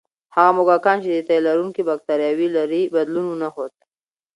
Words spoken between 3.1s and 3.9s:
ونه ښود.